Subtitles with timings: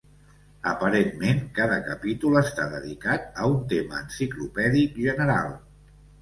[0.69, 5.55] Aparentment cada capítol està dedicat a un tema enciclopèdic general.